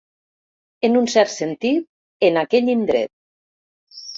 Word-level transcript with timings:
En 0.87 0.97
un 1.01 1.09
cert 1.15 1.31
sentit, 1.33 1.85
en 2.31 2.41
aquell 2.45 2.73
indret. 2.77 3.13